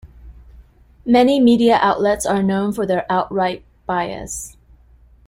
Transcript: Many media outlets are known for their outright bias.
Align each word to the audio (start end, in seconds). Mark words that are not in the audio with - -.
Many 1.05 1.39
media 1.39 1.77
outlets 1.79 2.25
are 2.25 2.41
known 2.41 2.73
for 2.73 2.87
their 2.87 3.05
outright 3.07 3.63
bias. 3.85 4.57